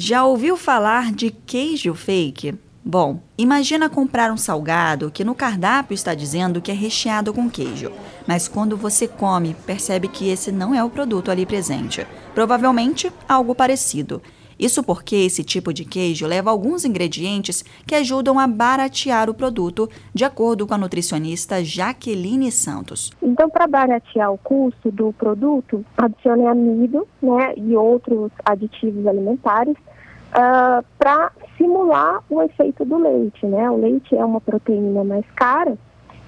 Já 0.00 0.24
ouviu 0.24 0.56
falar 0.56 1.10
de 1.10 1.28
queijo 1.28 1.92
fake? 1.92 2.54
Bom, 2.84 3.20
imagina 3.36 3.90
comprar 3.90 4.30
um 4.30 4.36
salgado 4.36 5.10
que 5.10 5.24
no 5.24 5.34
cardápio 5.34 5.92
está 5.92 6.14
dizendo 6.14 6.62
que 6.62 6.70
é 6.70 6.74
recheado 6.74 7.34
com 7.34 7.50
queijo, 7.50 7.90
mas 8.24 8.46
quando 8.46 8.76
você 8.76 9.08
come, 9.08 9.56
percebe 9.66 10.06
que 10.06 10.28
esse 10.28 10.52
não 10.52 10.72
é 10.72 10.84
o 10.84 10.88
produto 10.88 11.32
ali 11.32 11.44
presente. 11.44 12.06
Provavelmente 12.32 13.12
algo 13.28 13.56
parecido. 13.56 14.22
Isso 14.58 14.82
porque 14.82 15.14
esse 15.14 15.44
tipo 15.44 15.72
de 15.72 15.84
queijo 15.84 16.26
leva 16.26 16.50
alguns 16.50 16.84
ingredientes 16.84 17.64
que 17.86 17.94
ajudam 17.94 18.38
a 18.40 18.46
baratear 18.46 19.30
o 19.30 19.34
produto, 19.34 19.88
de 20.12 20.24
acordo 20.24 20.66
com 20.66 20.74
a 20.74 20.78
nutricionista 20.78 21.62
Jaqueline 21.62 22.50
Santos. 22.50 23.12
Então, 23.22 23.48
para 23.48 23.68
baratear 23.68 24.32
o 24.32 24.38
custo 24.38 24.90
do 24.90 25.12
produto, 25.12 25.84
adicione 25.96 26.44
amido 26.46 27.06
né, 27.22 27.54
e 27.56 27.76
outros 27.76 28.32
aditivos 28.44 29.06
alimentares 29.06 29.76
uh, 29.76 30.32
ah, 30.32 30.84
para 30.98 31.30
simular 31.56 32.22
o 32.28 32.42
efeito 32.42 32.84
do 32.84 32.98
leite. 32.98 33.46
Né? 33.46 33.70
O 33.70 33.76
leite 33.76 34.16
é 34.16 34.24
uma 34.24 34.40
proteína 34.40 35.04
mais 35.04 35.24
cara, 35.36 35.78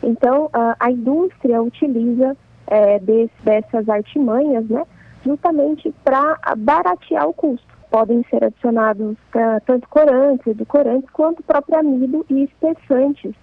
então 0.03 0.47
uh, 0.47 0.77
a 0.79 0.91
indústria 0.91 1.61
utiliza 1.61 2.37
é, 2.69 3.01
desse, 3.01 3.33
dessas 3.43 3.89
artimanhas 3.89 4.69
né, 4.69 4.85
justamente 5.25 5.93
para 6.05 6.39
baratear 6.57 7.29
o 7.29 7.35
custo 7.35 7.70
podem 7.91 8.25
ser 8.31 8.45
adicionados 8.45 9.13
uh, 9.35 9.61
tanto 9.67 9.89
corantes, 9.89 10.47
edulcorantes, 10.47 11.11
quanto 11.11 11.43
próprio 11.43 11.79
amido 11.79 12.25
e 12.31 12.45
espessantes 12.45 13.35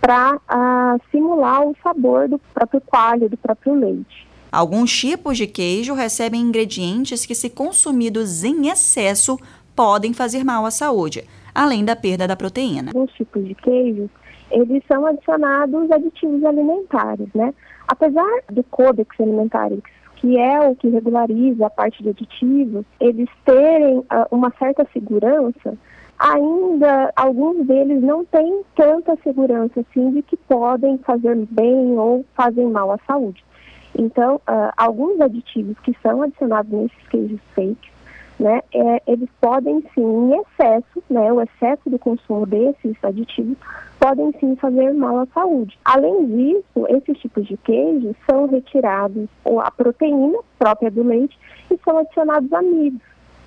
para 0.00 0.36
uh, 0.36 1.00
simular 1.10 1.62
o 1.62 1.76
sabor 1.82 2.28
do 2.28 2.38
próprio 2.38 2.80
coalho, 2.80 3.28
do 3.28 3.36
próprio 3.36 3.74
leite. 3.74 4.26
Alguns 4.50 4.92
tipos 4.92 5.36
de 5.36 5.46
queijo 5.46 5.94
recebem 5.94 6.40
ingredientes 6.40 7.26
que, 7.26 7.34
se 7.34 7.50
consumidos 7.50 8.42
em 8.42 8.68
excesso, 8.68 9.38
podem 9.76 10.12
fazer 10.12 10.44
mal 10.44 10.64
à 10.64 10.70
saúde, 10.70 11.24
além 11.54 11.84
da 11.84 11.94
perda 11.94 12.26
da 12.26 12.34
proteína. 12.34 12.90
Alguns 12.94 13.12
tipos 13.12 13.46
de 13.46 13.54
queijos, 13.54 14.10
eles 14.50 14.82
são 14.88 15.06
adicionados 15.06 15.90
aditivos 15.90 16.44
alimentares, 16.44 17.28
né? 17.34 17.54
Apesar 17.86 18.42
do 18.50 18.62
Codex 18.64 19.08
Alimentarius 19.20 19.82
que 20.20 20.36
é 20.36 20.60
o 20.60 20.76
que 20.76 20.88
regulariza 20.88 21.66
a 21.66 21.70
parte 21.70 22.02
de 22.02 22.10
aditivos, 22.10 22.84
eles 23.00 23.28
terem 23.44 24.00
uh, 24.00 24.06
uma 24.30 24.52
certa 24.58 24.86
segurança, 24.92 25.78
ainda 26.18 27.10
alguns 27.16 27.66
deles 27.66 28.02
não 28.02 28.22
têm 28.26 28.60
tanta 28.76 29.16
segurança 29.22 29.80
assim 29.80 30.10
de 30.10 30.22
que 30.22 30.36
podem 30.36 30.98
fazer 30.98 31.34
bem 31.50 31.98
ou 31.98 32.24
fazem 32.34 32.68
mal 32.68 32.92
à 32.92 32.98
saúde. 33.06 33.42
Então, 33.98 34.36
uh, 34.36 34.70
alguns 34.76 35.18
aditivos 35.22 35.78
que 35.80 35.96
são 36.02 36.22
adicionados 36.22 36.70
nesses 36.70 37.08
queijos 37.08 37.40
fakes 37.54 37.89
né, 38.40 38.62
é, 38.74 39.02
eles 39.06 39.28
podem 39.38 39.82
sim, 39.94 40.00
em 40.00 40.40
excesso, 40.40 41.02
né, 41.10 41.30
o 41.30 41.42
excesso 41.42 41.90
do 41.90 41.98
consumo 41.98 42.46
desses 42.46 42.96
aditivos, 43.02 43.56
podem 43.98 44.32
sim 44.40 44.56
fazer 44.56 44.94
mal 44.94 45.18
à 45.18 45.26
saúde. 45.26 45.78
Além 45.84 46.26
disso, 46.26 46.86
esses 46.88 47.18
tipos 47.18 47.46
de 47.46 47.56
queijos 47.58 48.16
são 48.28 48.46
retirados 48.46 49.28
a 49.62 49.70
proteína 49.70 50.38
própria 50.58 50.90
do 50.90 51.02
leite 51.02 51.38
e 51.70 51.78
são 51.84 51.98
adicionados 51.98 52.50
amidos, 52.50 53.00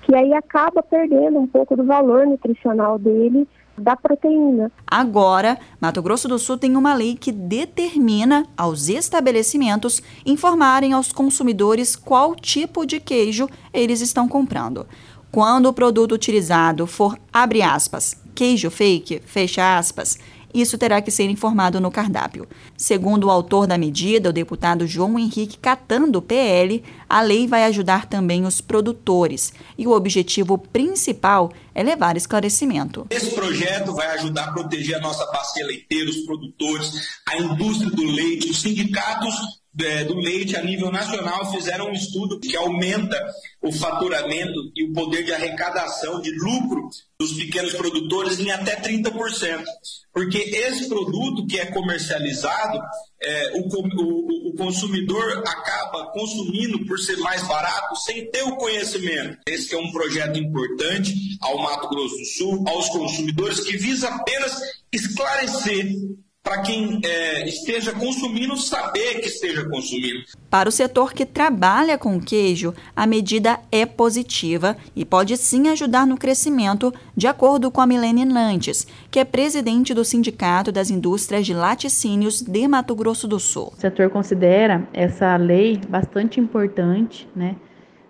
que 0.04 0.14
aí 0.14 0.32
acaba 0.34 0.82
perdendo 0.82 1.38
um 1.38 1.46
pouco 1.46 1.76
do 1.76 1.84
valor 1.84 2.26
nutricional 2.26 2.98
dele 2.98 3.48
da 3.76 3.96
proteína. 3.96 4.70
Agora, 4.86 5.58
Mato 5.80 6.00
Grosso 6.00 6.28
do 6.28 6.38
Sul 6.38 6.56
tem 6.56 6.76
uma 6.76 6.94
lei 6.94 7.16
que 7.16 7.32
determina 7.32 8.46
aos 8.56 8.88
estabelecimentos 8.88 10.00
informarem 10.24 10.92
aos 10.92 11.12
consumidores 11.12 11.96
qual 11.96 12.36
tipo 12.36 12.86
de 12.86 13.00
queijo 13.00 13.48
eles 13.72 14.00
estão 14.00 14.28
comprando. 14.28 14.86
Quando 15.32 15.66
o 15.66 15.72
produto 15.72 16.12
utilizado 16.12 16.86
for, 16.86 17.18
abre 17.32 17.62
aspas, 17.62 18.16
queijo 18.34 18.70
fake, 18.70 19.20
fecha 19.24 19.76
aspas, 19.76 20.18
isso 20.54 20.78
terá 20.78 21.02
que 21.02 21.10
ser 21.10 21.28
informado 21.28 21.80
no 21.80 21.90
cardápio. 21.90 22.46
Segundo 22.76 23.24
o 23.24 23.30
autor 23.30 23.66
da 23.66 23.76
medida, 23.76 24.30
o 24.30 24.32
deputado 24.32 24.86
João 24.86 25.18
Henrique 25.18 25.58
Catando, 25.58 26.22
PL, 26.22 26.82
a 27.08 27.20
lei 27.20 27.48
vai 27.48 27.64
ajudar 27.64 28.06
também 28.06 28.46
os 28.46 28.60
produtores 28.60 29.52
e 29.76 29.86
o 29.86 29.90
objetivo 29.90 30.56
principal 30.56 31.50
é 31.74 31.82
levar 31.82 32.16
esclarecimento. 32.16 33.06
Esse 33.10 33.32
projeto 33.32 33.92
vai 33.92 34.06
ajudar 34.18 34.44
a 34.44 34.52
proteger 34.52 34.96
a 34.96 35.00
nossa 35.00 35.26
bacia 35.32 35.66
leiteira, 35.66 36.08
os 36.08 36.18
produtores, 36.24 36.92
a 37.28 37.36
indústria 37.36 37.90
do 37.90 38.04
leite, 38.04 38.50
os 38.50 38.60
sindicatos 38.60 39.63
do 40.06 40.14
leite 40.14 40.56
a 40.56 40.62
nível 40.62 40.90
nacional 40.90 41.50
fizeram 41.50 41.88
um 41.88 41.92
estudo 41.92 42.38
que 42.38 42.56
aumenta 42.56 43.20
o 43.60 43.72
faturamento 43.72 44.70
e 44.76 44.84
o 44.84 44.92
poder 44.92 45.24
de 45.24 45.32
arrecadação, 45.32 46.20
de 46.20 46.30
lucro 46.30 46.88
dos 47.18 47.32
pequenos 47.32 47.74
produtores 47.74 48.38
em 48.38 48.52
até 48.52 48.76
30%. 48.80 49.64
Porque 50.12 50.38
esse 50.38 50.88
produto 50.88 51.44
que 51.46 51.58
é 51.58 51.66
comercializado, 51.66 52.78
é, 53.20 53.52
o, 53.54 53.62
o, 53.62 54.50
o, 54.50 54.54
consumidor 54.54 55.42
acaba 55.44 56.12
consumindo 56.12 56.86
por 56.86 56.96
ser 57.00 57.16
mais 57.16 57.42
barato 57.48 57.96
sem 57.96 58.30
ter 58.30 58.42
o 58.44 58.56
conhecimento. 58.56 59.38
Esse 59.48 59.74
é 59.74 59.78
um 59.78 59.90
projeto 59.90 60.38
importante 60.38 61.12
ao 61.40 61.58
Mato 61.58 61.88
Grosso 61.88 62.16
do 62.16 62.24
Sul, 62.26 62.64
aos 62.68 62.88
consumidores, 62.90 63.60
que 63.60 63.76
visa 63.76 64.08
apenas 64.08 64.56
esclarecer 64.92 65.96
para 66.44 66.60
quem 66.60 67.00
é, 67.02 67.48
esteja 67.48 67.90
consumindo 67.92 68.54
saber 68.58 69.18
que 69.20 69.28
esteja 69.28 69.66
consumindo. 69.66 70.24
Para 70.50 70.68
o 70.68 70.72
setor 70.72 71.14
que 71.14 71.24
trabalha 71.24 71.96
com 71.96 72.20
queijo, 72.20 72.74
a 72.94 73.06
medida 73.06 73.58
é 73.72 73.86
positiva 73.86 74.76
e 74.94 75.06
pode 75.06 75.38
sim 75.38 75.68
ajudar 75.68 76.06
no 76.06 76.18
crescimento, 76.18 76.92
de 77.16 77.26
acordo 77.26 77.70
com 77.70 77.80
a 77.80 77.86
Milene 77.86 78.26
Nantes, 78.26 78.86
que 79.10 79.18
é 79.18 79.24
presidente 79.24 79.94
do 79.94 80.04
Sindicato 80.04 80.70
das 80.70 80.90
Indústrias 80.90 81.46
de 81.46 81.54
Laticínios 81.54 82.42
de 82.42 82.68
Mato 82.68 82.94
Grosso 82.94 83.26
do 83.26 83.40
Sul. 83.40 83.72
O 83.74 83.80
setor 83.80 84.10
considera 84.10 84.86
essa 84.92 85.34
lei 85.36 85.80
bastante 85.88 86.38
importante, 86.38 87.26
né? 87.34 87.56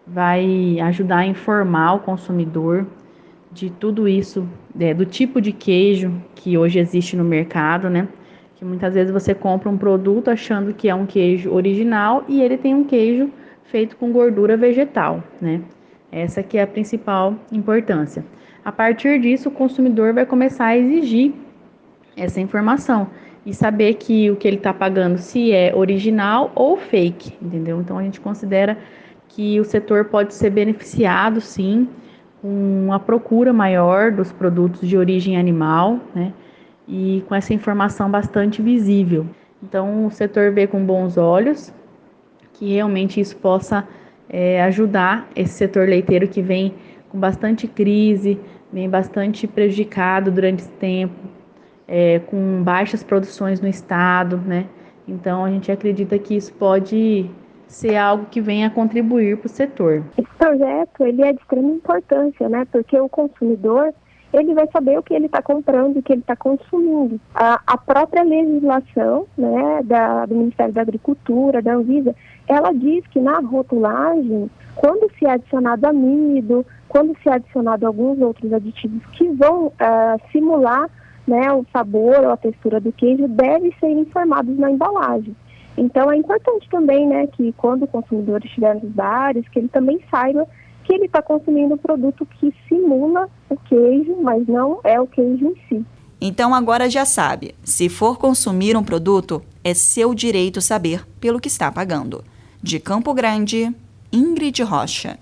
Vai 0.05 0.78
ajudar 0.81 1.19
a 1.19 1.27
informar 1.27 1.95
o 1.95 2.01
consumidor 2.01 2.84
de 3.53 3.71
tudo 3.71 4.09
isso, 4.09 4.47
é, 4.78 4.93
do 4.93 5.06
tipo 5.06 5.41
de 5.41 5.53
queijo 5.53 6.21
que 6.34 6.59
hoje 6.59 6.81
existe 6.81 7.16
no 7.16 7.22
mercado, 7.22 7.89
né? 7.89 8.09
Que 8.56 8.65
muitas 8.65 8.94
vezes 8.94 9.12
você 9.12 9.34
compra 9.34 9.69
um 9.69 9.76
produto 9.76 10.28
achando 10.31 10.72
que 10.72 10.88
é 10.88 10.94
um 10.94 11.06
queijo 11.06 11.53
original 11.53 12.25
e 12.28 12.41
ele 12.42 12.56
tem 12.56 12.75
um 12.75 12.84
queijo 12.84 13.31
feito 13.65 13.97
com 13.97 14.12
gordura 14.12 14.56
vegetal, 14.56 15.22
né? 15.41 15.60
Essa 16.12 16.42
que 16.42 16.56
é 16.56 16.62
a 16.62 16.66
principal 16.66 17.34
importância. 17.50 18.25
A 18.65 18.70
partir 18.70 19.20
disso, 19.20 19.48
o 19.48 19.53
consumidor 19.53 20.15
vai 20.15 20.25
começar 20.25 20.66
a 20.66 20.76
exigir 20.76 21.32
essa 22.16 22.41
informação 22.41 23.09
e 23.44 23.53
saber 23.53 23.94
que 23.94 24.31
o 24.31 24.37
que 24.37 24.48
ele 24.48 24.56
está 24.56 24.72
pagando 24.72 25.19
se 25.19 25.53
é 25.53 25.75
original 25.75 26.53
ou 26.54 26.76
fake, 26.76 27.36
entendeu? 27.42 27.81
Então 27.81 27.98
a 27.98 28.03
gente 28.03 28.21
considera 28.21 28.78
que 29.28 29.59
o 29.60 29.65
setor 29.65 30.06
pode 30.06 30.32
ser 30.32 30.50
beneficiado, 30.50 31.41
sim, 31.41 31.88
com 32.41 32.92
a 32.92 32.98
procura 32.98 33.53
maior 33.53 34.12
dos 34.12 34.31
produtos 34.32 34.88
de 34.88 34.97
origem 34.97 35.36
animal, 35.36 35.98
né? 36.15 36.32
E 36.87 37.25
com 37.28 37.34
essa 37.34 37.55
informação 37.55 38.11
bastante 38.11 38.61
visível. 38.61 39.27
Então, 39.62 40.06
o 40.06 40.11
setor 40.11 40.53
vê 40.53 40.67
com 40.67 40.84
bons 40.84 41.17
olhos 41.17 41.72
que 42.53 42.75
realmente 42.75 43.21
isso 43.21 43.37
possa 43.37 43.87
é, 44.28 44.62
ajudar 44.62 45.28
esse 45.34 45.55
setor 45.55 45.89
leiteiro 45.89 46.28
que 46.28 46.41
vem 46.41 46.75
com 47.09 47.19
bastante 47.19 47.67
crise, 47.67 48.41
vem 48.72 48.89
bastante 48.89 49.47
prejudicado 49.47 50.31
durante 50.31 50.61
esse 50.61 50.71
tempo, 50.72 51.15
é, 51.87 52.21
com 52.21 52.62
baixas 52.62 53.03
produções 53.03 53.61
no 53.61 53.69
estado, 53.69 54.37
né? 54.39 54.66
Então, 55.06 55.45
a 55.45 55.51
gente 55.51 55.71
acredita 55.71 56.19
que 56.19 56.34
isso 56.34 56.53
pode 56.55 57.31
ser 57.66 57.97
algo 57.97 58.27
que 58.31 58.41
venha 58.41 58.71
contribuir 58.71 59.37
para 59.37 59.47
o 59.47 59.51
setor. 59.51 60.03
Esse 60.16 60.28
projeto 60.39 61.05
ele 61.05 61.22
é 61.22 61.33
de 61.33 61.41
extrema 61.41 61.71
importância, 61.71 62.49
né? 62.49 62.66
Porque 62.71 62.99
o 62.99 63.09
consumidor 63.09 63.93
ele 64.36 64.53
vai 64.53 64.66
saber 64.72 64.98
o 64.98 65.03
que 65.03 65.15
ele 65.15 65.27
está 65.27 65.41
comprando, 65.41 65.97
o 65.97 66.03
que 66.03 66.13
ele 66.13 66.21
está 66.21 66.34
consumindo. 66.34 67.21
A, 67.34 67.60
a, 67.66 67.78
própria 67.78 68.22
legislação 68.22 69.27
né, 69.39 69.81
da, 69.84 70.27
do 70.27 70.34
Ministério 70.34 70.75
da 70.75 70.83
Agricultura, 70.83 71.63
da 71.63 71.75
Anvisa, 71.75 72.15
ela 72.48 72.72
diz 72.72 73.07
que 73.09 73.21
na 73.21 73.39
rotulagem, 73.39 74.51
quando 74.75 75.10
se 75.19 75.25
é 75.25 75.31
adicionado 75.31 75.86
amido, 75.86 76.66
quando 76.89 77.16
se 77.22 77.28
é 77.28 77.34
adicionado 77.34 77.86
alguns 77.86 78.21
outros 78.21 78.53
aditivos 78.53 79.04
que 79.13 79.28
vão 79.28 79.66
uh, 79.66 80.31
simular 80.33 80.91
né, 81.27 81.53
o 81.53 81.65
sabor 81.72 82.21
ou 82.21 82.30
a 82.30 82.37
textura 82.37 82.80
do 82.80 82.92
queijo, 82.92 83.28
devem 83.28 83.72
ser 83.78 83.91
informados 83.91 84.59
na 84.59 84.71
embalagem. 84.71 85.34
Então 85.77 86.10
é 86.10 86.16
importante 86.16 86.69
também 86.71 87.07
né, 87.07 87.27
que 87.28 87.53
quando 87.53 87.84
o 87.84 87.89
consumidor 87.89 88.45
estiver 88.45 88.75
nos 88.75 88.91
bares, 88.91 89.48
que 89.48 89.59
ele 89.59 89.69
também 89.69 90.01
saiba 90.10 90.47
que 90.84 90.92
ele 90.92 91.07
está 91.07 91.21
consumindo 91.22 91.75
um 91.75 91.78
produto 91.78 92.27
que 92.39 92.54
simula 92.69 93.28
o 93.48 93.57
queijo, 93.57 94.16
mas 94.22 94.47
não 94.47 94.81
é 94.84 95.01
o 95.01 95.07
queijo 95.07 95.47
em 95.47 95.57
si. 95.69 95.84
Então 96.21 96.54
agora 96.54 96.89
já 96.89 97.04
sabe, 97.04 97.54
se 97.65 97.89
for 97.89 98.19
consumir 98.19 98.77
um 98.77 98.84
produto, 98.84 99.42
é 99.63 99.75
seu 99.75 100.15
direito 100.15 100.60
saber 100.60 101.07
pelo 101.21 101.41
que 101.41 101.48
está 101.48 101.71
pagando. 101.72 102.25
De 102.63 102.78
Campo 102.78 103.13
Grande, 103.13 103.75
Ingrid 104.13 104.63
Rocha. 104.63 105.19